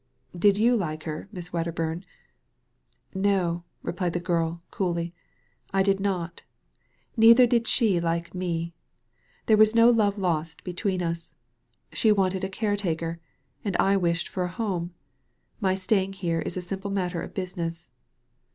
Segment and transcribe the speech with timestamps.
[0.45, 2.01] "Did you like her, Miss Wedderbum?"
[3.13, 5.13] '*Nol" replied the girl, coolly,
[5.75, 6.41] "I did not;
[7.15, 8.73] neither did she like me.
[9.45, 11.35] There was no love lost between us.
[11.93, 13.19] She wanted a caretaker,
[13.63, 14.91] and I wished for a home.
[15.59, 17.91] My staying here is a simple matter of business."